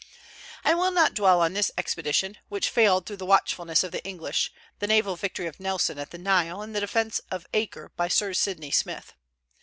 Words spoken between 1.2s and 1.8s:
on this